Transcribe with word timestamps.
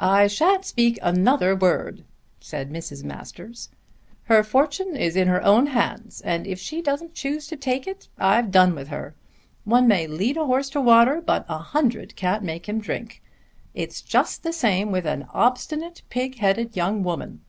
"I 0.00 0.26
shan't 0.26 0.64
speak 0.64 0.98
another 1.00 1.54
word," 1.54 2.02
said 2.40 2.68
Mrs. 2.68 3.04
Masters; 3.04 3.68
"her 4.24 4.42
fortune 4.42 4.96
is 4.96 5.14
in 5.14 5.28
her 5.28 5.40
own 5.44 5.68
hands 5.68 6.20
and 6.22 6.48
if 6.48 6.58
she 6.58 6.82
don't 6.82 7.14
choose 7.14 7.46
to 7.46 7.56
take 7.56 7.86
it 7.86 8.08
I've 8.18 8.50
done 8.50 8.74
with 8.74 8.88
her. 8.88 9.14
One 9.62 9.86
man 9.86 10.08
may 10.08 10.08
lead 10.08 10.36
a 10.36 10.46
horse 10.46 10.68
to 10.70 10.80
water 10.80 11.20
but 11.20 11.46
a 11.48 11.58
hundred 11.58 12.16
can't 12.16 12.42
make 12.42 12.68
him 12.68 12.80
drink. 12.80 13.22
It's 13.72 14.02
just 14.02 14.42
the 14.42 14.52
same 14.52 14.90
with 14.90 15.06
an 15.06 15.28
obstinate 15.32 16.02
pig 16.10 16.38
headed 16.38 16.74
young 16.74 17.04
woman." 17.04 17.42